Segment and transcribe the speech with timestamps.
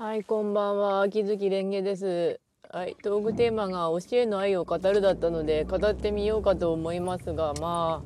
[0.00, 1.00] はい、こんばんは。
[1.00, 2.38] 秋月蓮華です。
[2.70, 8.04] はい、トークテーマが教えの愛を語るだったので、語ってみようかと思いますが、ま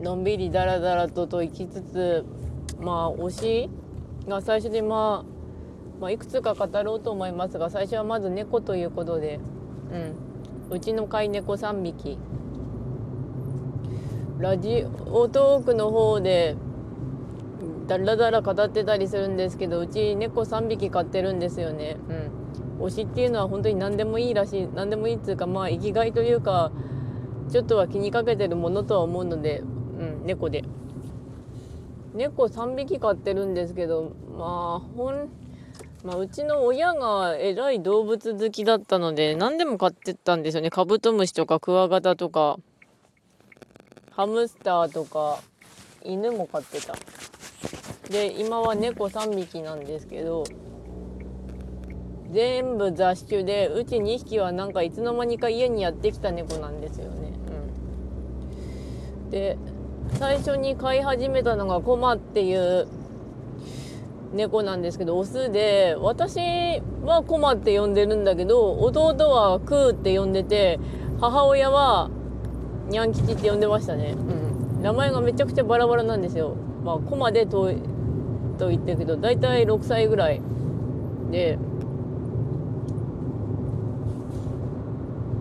[0.00, 2.24] あ、のんびりだらだらとと言きつつ、
[2.80, 3.30] まあ、推
[3.66, 3.70] し
[4.26, 9.40] が最初にまあ、まあ、いくつか語ろうと思いますが、最初はまず猫ということで、
[10.70, 12.18] うん、うちの飼い猫3匹。
[14.38, 16.56] ラジオトークの方で、
[17.98, 21.98] だらだら語ってたりするんですけどうち猫3匹飼ってるんですよね。
[22.78, 22.86] うん。
[22.86, 26.72] 推しっていうのは本当に何でもいいらしい何でもいいっていうかまあ生きがいというか
[27.50, 29.64] ちょっとは気にかけてるものとは思うのでう
[30.04, 30.64] ん猫で。
[32.14, 35.28] 猫3匹飼ってるんですけどまあほん
[36.04, 40.70] まあ、うちの親がえらい動物好きだったので何でも飼ってたんですよね。
[40.70, 42.58] カブトムシとかクワガタとか
[44.10, 45.38] ハムスターとか
[46.04, 46.94] 犬も飼ってた。
[48.12, 50.44] で今は猫3匹なんですけど
[52.30, 57.32] 全部雑種でうち2匹はなんかいつの間にか家にやってきた猫なんですよね。
[59.24, 59.58] うん、で
[60.14, 62.86] 最初に飼い始めたのがコマっていう
[64.34, 66.38] 猫なんですけどオスで私
[67.04, 70.78] はコマって呼んでるんだけど弟はクーって呼んでて
[71.20, 72.10] 母親は
[72.88, 74.14] ニャン吉って呼んでましたね。
[74.16, 76.56] うん、名前がめちゃくちゃバラバラなんですよ。
[76.82, 77.46] まあ、コマで
[78.62, 80.40] と言ってるけど大体6歳ぐらい
[81.32, 81.58] で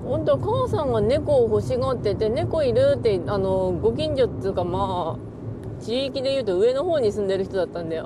[0.03, 8.05] 本当母さんが猫を欲しがってて猫いるってあのご近所っていうかまあ地域でいうと上の方に住んでる人だったんでああ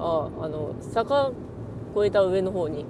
[0.49, 1.31] の坂
[1.95, 2.85] 越えた上の方に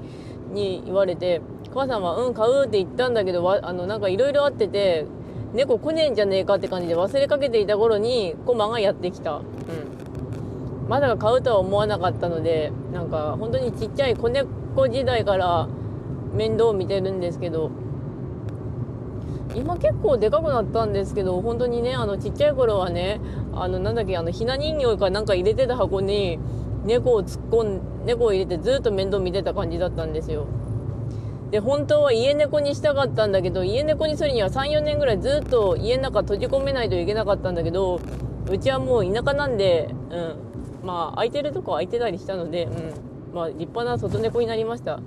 [0.51, 1.41] に言われて
[1.73, 5.05] 母さんは「うん買う」って言ったんだけどわあのなんかいろいろあってて
[5.53, 9.35] 猫来ねえんじゃねえかって感じで忘れかけていた頃にコマがやってきた。
[9.35, 9.94] うん
[10.87, 15.67] まだ買うとは思わなかったのでなんか本当にちっちゃい子猫時代から
[16.33, 17.71] 面倒を見てるんですけど
[19.55, 23.19] 今結構でかくなったんですけど本当にねあのちっちゃい頃はね
[23.53, 26.39] あのなんだっけあのひな人形かなんか入れてた箱に
[26.83, 30.45] 猫を突っ込ん猫を入れてずっと面倒見てた感じだったんですよ。
[31.51, 38.01] で本当は家猫にしたかったんだけど家猫にするには34年ぐらいずっと家の中閉じ込めないといけなかったんだけど
[38.49, 40.19] うちはもう田舎なんでう
[40.51, 40.54] ん。
[40.85, 42.93] まあ空いてるとこ空いてたりしたので、うん、
[43.33, 44.99] まあ立派な外猫になりました。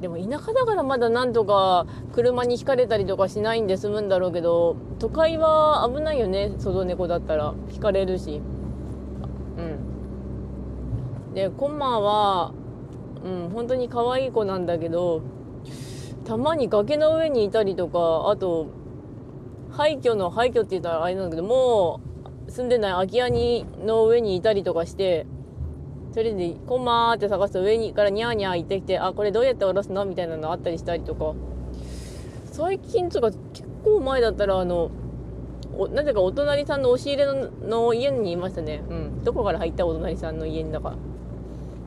[0.00, 7.54] でも田舎だからまだなんとか車にひかれたりとかしないんで済むんだろうけど都会は危ないよね外猫だったら。
[7.70, 8.42] ひかれるし。
[9.56, 11.34] うん。
[11.34, 12.52] でコンマは
[13.24, 15.22] うん本当に可愛い子なんだけど
[16.24, 18.66] たまに崖の上にいたりとかあと
[19.70, 22.15] 廃墟の廃墟って言ったらあれなんだけどもう
[22.48, 25.26] 住んでない空き家にの上にいたりとかして
[26.12, 31.34] それで「コンマ」って探すと上にからニャーニャー言ってきて「あこれどうやって下ろすの?」みたいなのあったりしたりとか。
[32.52, 34.90] 最近とか結構前だったらあの
[35.76, 38.82] おなぜかお隣さんの押し入れのの家にいましたね。
[38.88, 39.24] うん。
[39.24, 40.94] どこから入ったお隣さんの家にだか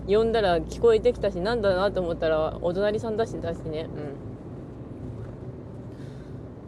[0.08, 3.90] 呼んだら聞こえてきたしなんだなと思ったらお隣さん出してたしね。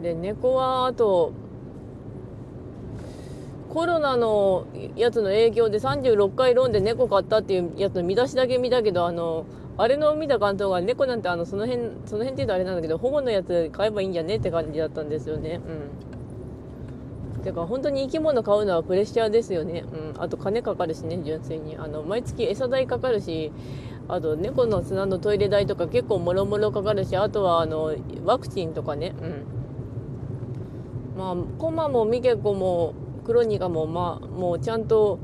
[0.00, 0.02] ん。
[0.02, 1.30] で猫はあと
[3.72, 4.66] コロナの
[4.96, 9.46] やつの影響で36回ローンで猫買ったっていうやつの見出しだけ見たけどあの
[9.78, 15.62] あれの見た感想が猫なんてあのその辺その辺って言うとあれなんだけど保護のやつ買えばいいんじゃねって感じだったんですよね。
[17.36, 17.42] うん。
[17.42, 19.84] てか本当に生き物買うのはプレッシャーですよね。
[19.90, 20.22] うん。
[20.22, 21.78] あと金かかるしね純粋に。
[21.78, 23.52] あの毎月餌代かかるし
[24.06, 27.94] あと猫の砂のトイレ代とか結構もろもろかかるしあとはあの
[28.26, 29.14] ワクチンとかね。
[29.18, 29.46] うん。
[31.18, 32.92] まあコマもミケコも
[33.24, 35.18] クロニカもまあもうちゃんと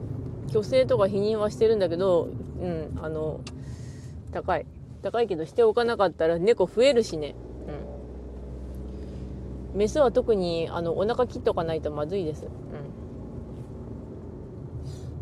[0.48, 2.28] 虚勢とか否認はしてるんだけど
[2.60, 3.40] うんあの
[4.32, 4.66] 高い。
[5.02, 7.34] 高いけどしておかなかったら猫増えるしね。
[9.72, 9.78] うん。
[9.78, 12.44] メスは特にあのお腹切っとかないとまずいです。
[12.44, 12.50] うん。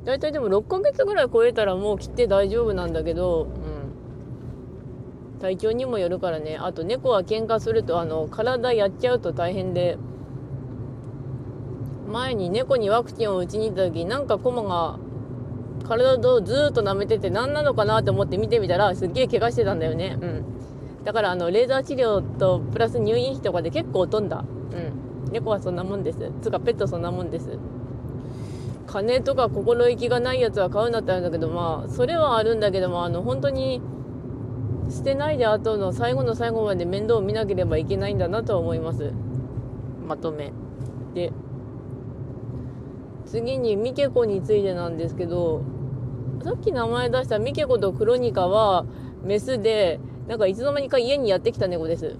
[0.05, 3.45] 大体でも6ヶ月ぐらい超えたらもう切って大丈夫なんだけど
[5.34, 5.41] うん。
[5.41, 6.57] 体調にもよるからね。
[6.57, 9.99] あと猫は喧嘩するとあの体やっちゃうと大変で。
[12.07, 14.99] 前に猫にワクチンを打ちに行った時なんかコマが
[15.87, 20.19] 体をずっと舐めてて何なのかなと思って見てみたらすっげえ怪我してたんだよね。
[20.21, 20.45] うん。
[21.05, 24.45] だからあのレーザー治療とプラス入院費とかで結構飛んだ。
[24.73, 25.33] うん。
[25.33, 26.33] 猫はそんなもんです。
[26.43, 27.59] つかペットそんなもんです。
[28.87, 33.83] 金とか心意気がないやつは買うなってあるんだけどまあそれはあるんだけどもあの本当に
[34.89, 39.13] 捨てないで後の最後の最後まで面倒を見なければいけないんだなとは思います。
[40.07, 40.53] まとめ。
[41.15, 41.33] で
[43.27, 45.63] 次にミケコについてなんですけど
[46.45, 48.87] さっき名前出したミケコとクロニカは
[49.25, 52.17] メスでなんかいつの間にか家にやってきた猫です。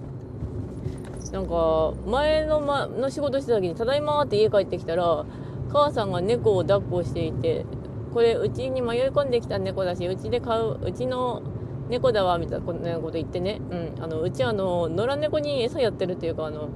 [1.31, 5.25] なんか前の,、ま、の仕事してた時に「ただいま」って家帰ってきたら
[5.69, 7.65] 母さんが猫を抱っこしていて
[8.13, 11.41] これうちに迷い込んできた猫だしうちで飼ううちの
[11.89, 16.69] 猫だわみたいなこと言ってね、うん、あのうちあの野良猫に餌やってるっていうかあの、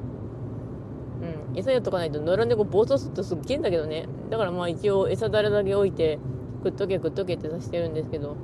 [1.55, 4.07] 餌やっとかないと野良猫暴走するとすっげえんだけどね。
[4.29, 6.19] だからまあ一応餌だれだけ置いて
[6.63, 8.35] 食っとけ食っとけってさしてるんですけど。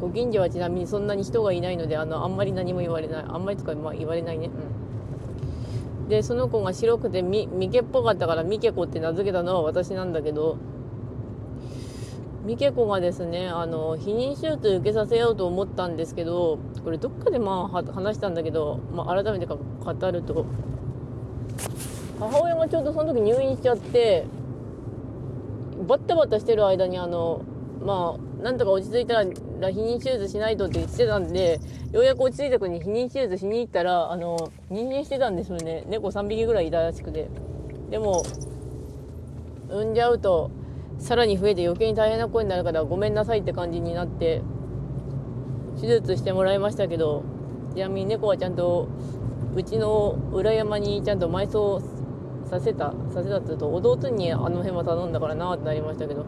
[0.00, 3.24] ご近所はちなみにそんなに人がいないのであのあんまり何も言われない。
[3.26, 4.50] あんまりとかまあ言われないね。
[6.02, 6.08] うん。
[6.08, 10.56] でその子が白くてミミケっぽかったからミケコって名付けたのは私なんだけど。
[12.44, 20.44] ミケコがですねあの避妊手術受けさせようと思ったんですけどこれどっかでまあ話したんだけど、まあ、改めて語ると
[22.18, 24.26] 母親がちょうどその時入院しちゃって
[25.86, 27.42] バッタバタしてる間にあの
[27.84, 31.60] まあなんとか落ち着いたら避妊手術しないとって言ってたんで
[31.92, 34.36] ようやく落ち着いた子に避妊手術しに行ったらあの
[34.70, 35.84] 妊娠してたんですよね。
[35.88, 37.28] 猫3匹ぐらいいたらしくて。
[37.90, 38.24] でも
[39.68, 40.50] 産んじゃうと
[40.98, 44.42] さらに増えて余計に大変な子になるからごめんなさいって感じになって
[45.80, 47.22] 手術してもらいましたけど
[47.74, 48.88] ちなみに猫はちゃんと
[49.54, 51.80] うちの裏山にちゃんと埋葬
[52.44, 56.24] させたさせたって言うと弟にあの辺は頼んだからなってなりましたけど。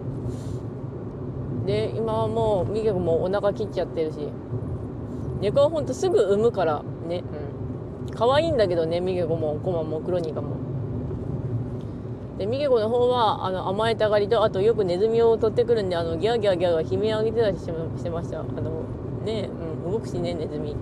[1.66, 4.28] で今はもうミケコもお腹切っちゃってるし。
[5.40, 7.24] 猫はほんとすぐ産むからね。
[8.06, 8.14] うん。
[8.14, 10.56] 可愛いんだけどねミケコもコマもクロニカも。
[12.38, 17.66] でミケコの方はあの甘えたがりとあとよくネズミを取ってくるんであのギャーギャーギャーが悲鳴上げてたりし
[18.02, 18.40] てました。
[18.40, 18.82] あの
[19.24, 19.48] ね
[19.84, 20.76] うん動くしねネズミ。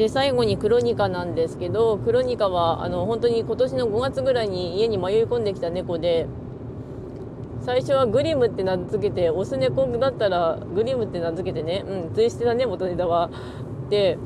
[0.00, 6.26] で最後にクロニカなんですけどクロニカはあの本当に今年の5月ぐらいに家に迷い込んできた猫で
[7.60, 13.28] 最初はグリムって名付けてオス猫だったらグリムって名付けてねうんツイステだね元ネタは。
[13.90, 14.16] で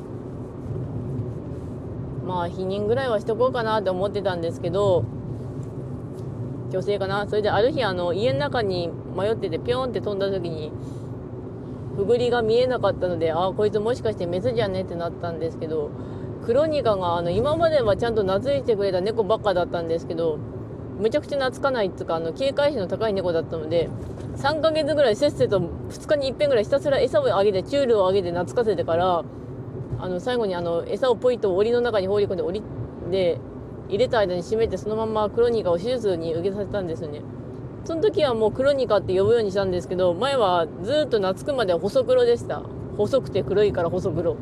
[2.24, 5.04] まあ避妊ぐらいはしとこうかなと思ってたんですけど
[6.70, 7.26] 女性かな。
[7.26, 10.70] それである日あの家の中に迷っててピョンって飛んだ時に
[11.96, 15.90] ふぐりが見えなかったのでああこいつもしかしてメスじゃねってなったんですけど
[16.44, 20.38] クロニカがあの今まではちゃんと懐いてくれた猫ばっかだったんですけど
[20.98, 23.88] めちゃくちゃ懐かないっていうかあの警戒心の高い猫だったので
[24.36, 29.24] 3ヶ月ぐらいせっせと2日に1遍ぐらいひたすら餌をあげてチュールをあげて懐かせてから
[29.98, 32.62] あの最後にあの餌をポイと檻の中に放り込んで檻
[33.10, 33.40] で
[33.88, 37.22] 入れた間に閉めてそのままクロニカを手術に受けさせたんですよね。
[37.84, 42.62] その時はもうクロニカって呼ぶようにしたんですけど前はずっと懐くまで細黒でした。
[42.96, 44.32] 細くて黒いから細黒。
[44.32, 44.36] う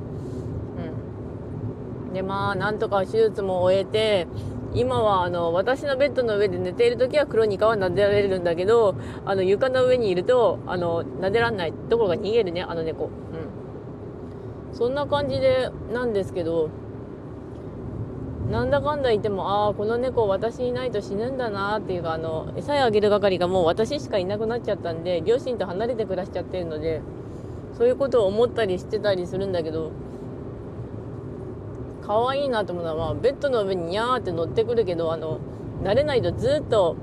[2.11, 2.13] ん。
[2.13, 4.29] でまあなんとか手術も終えて
[4.75, 8.95] 今はあの私のベッドの上で寝ている時はクロニカは撫でられるんだけど
[9.27, 13.07] あの床の上にいるとあの撫でらんないどころか逃げるねあの猫。
[13.07, 14.77] うん。
[14.77, 16.71] そんな感じでなんですけど
[18.51, 27.01] なんだかんだ言ってもああこの猫私いないと死ぬんだなっていうかあの餌あげる係がもう私しかいなくなっちゃったんで両親と離れて暮らしちゃってるので
[27.79, 29.93] そういうことを思ったりしてたりするんだけど
[32.07, 35.39] 可愛いなと思うのは、まあ、ベッドの上にニャーって乗ってくるけどあの
[35.83, 36.97] 慣れないとずっと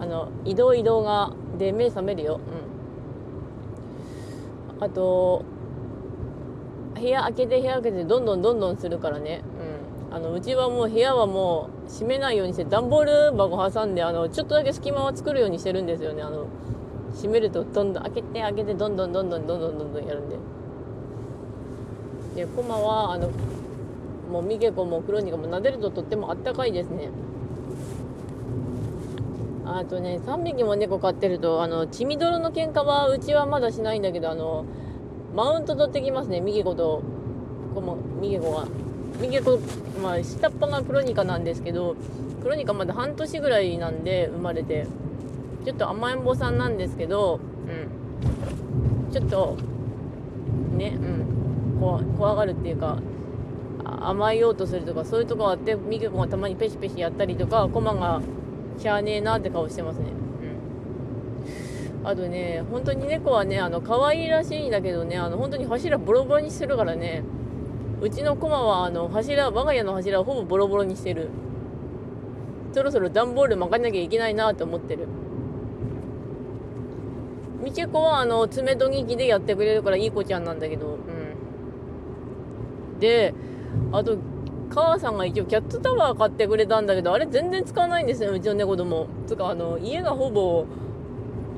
[0.00, 2.40] あの移動移動がで目覚めるよ、
[4.78, 5.44] うん、あと
[7.04, 9.42] 部屋開けて部屋開けてどんどんどんどんするからね、
[10.10, 16.22] うん、あのうちはもう部屋はもう閉めないようにして段ボール箱挟んであのちょっとだけ隙間は作るようにしてるんですよね。
[16.22, 16.46] あの
[17.14, 20.36] 閉めるとどんどん開けて開けてどんどんどんどんどんどんどんどんやるんで。
[22.36, 23.28] でコマはあの
[24.32, 27.10] もうミケコもクロニカも撫でるととってもあったかいですね。
[29.66, 34.64] あとね3匹も猫飼ってるとあの血みどろの喧嘩はうちはまだしないんだけどあの
[35.34, 37.02] マウント取ってきますね、右子と、
[37.74, 38.66] この右子が。
[39.20, 39.58] 右子、
[40.02, 41.96] まあ、下っ端がクロニカなんですけど、
[42.42, 44.86] クロニカまだ半年ぐらいなんで、生まれて。
[45.64, 49.12] ちょっと甘えん坊さんなんですけど、うん。
[49.12, 49.56] ちょっと、
[50.76, 52.14] ね、うん。
[52.16, 52.98] 怖がるっていうか、
[53.84, 58.20] 甘えようとするとか、そういうとこがあって、ミケコがたまにペシペシやったりとか、コマが
[58.78, 60.23] しゃあねえなって顔してますね。
[62.04, 67.24] あとね、本当に猫はね、あの、可愛いらしいんだけどね、あの、本当に柱ボロボロにしてるからね、
[68.02, 71.30] うちのコマは、あの、柱、我が家の柱をほぼボロボロにしてる。
[72.74, 75.06] そろそろ段ボール巻かなきゃいけないなと思ってる。
[77.62, 80.98] みちこは、あの、爪研ぎ機でやってくれるからいい子ちゃんなんだけど、
[82.92, 82.98] うん。
[83.00, 83.32] で、
[83.92, 84.18] あと、
[84.68, 89.06] 母さんが一応キャットタワー買ってくれたんだけど、あれ全然使わないんですよ、うちの猫ども。
[89.26, 90.66] つか、あの、家がほぼ、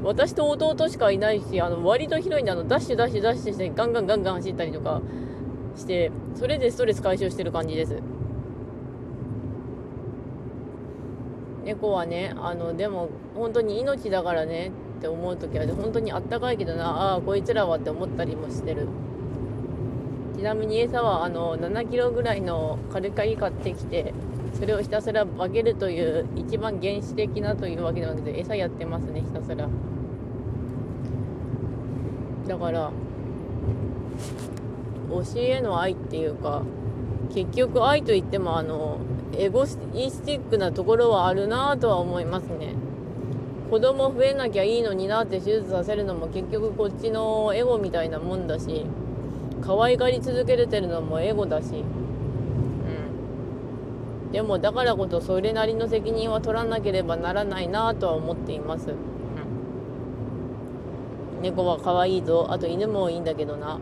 [0.02, 5.00] 私と弟しかいないしあの割と広いんであのダッシュダッシュダッシュしてガンガンガンガン走ったりとか
[5.74, 8.00] してそれでストレス解消してる感じです。
[11.64, 18.86] 猫はねあのでも本当に命だからねって思う時は本当にあったかいけどなああこいつらはって思ったりもしてる。
[20.36, 24.12] ちなみに餌はあの7キロぐらいのカルカリ買ってきて
[24.58, 29.68] それをひたすら分けるという一番原始的なというわけなので餌やってますねひたすら。
[32.48, 32.90] だから
[35.10, 36.62] 教えの愛っていうか
[37.34, 38.98] 結局愛といってもあの
[39.36, 42.74] エゴイスティックなところはあるなとは思いますね。
[43.70, 48.86] 子供増えなきゃいいのになって手術させるのも結局こっちのエゴみたいなもんだし
[49.60, 51.84] 可愛がり続けれてるのもエゴだし。
[54.32, 58.96] でもだからこそそれなりの責任は取らなければならないなとは思っています、うん、
[61.42, 62.46] 猫は可愛いぞ。
[62.50, 63.78] あと犬もいいんだけどな。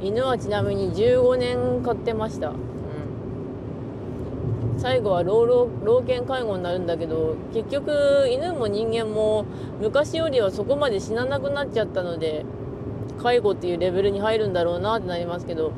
[0.00, 2.52] 犬はちなみに15年飼ってました。
[4.76, 9.46] 最後は老老老犬介護になるんだけど結局犬も人間も
[9.80, 12.44] 昔よりはそこまで死ななくなっちゃったので
[13.22, 15.72] 介護っていうレベルに入るんだろうなってなりますけど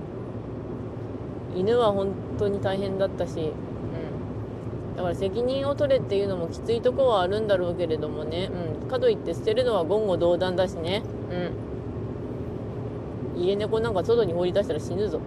[1.57, 8.51] 犬は本当に大変だったし、うん、だから責任を取れっていうのもきついとこはあるんだろうけれどもね、
[8.83, 11.03] うん、かといって捨てるのは言語道断だしね、
[13.35, 15.21] うん、家猫なんか外に放り出したら死ぬぞ。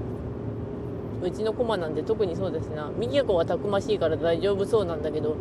[1.21, 2.89] うちのコマなんで特にそうですな。
[2.97, 5.35] ミキコはたくましいから大丈夫そうなんだけど。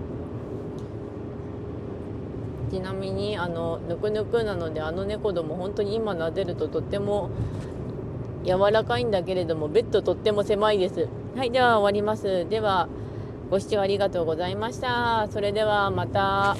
[2.71, 7.31] ちなみにあのぬくぬくなのであの猫ども本当に今撫でるととっても
[8.45, 11.09] 柔らかいんだけれどもベッドとっても狭いです。
[11.37, 12.49] はいでは終わります。
[12.49, 12.89] では
[13.51, 15.29] ご視聴ありがとうございました。
[15.31, 16.57] それではまた。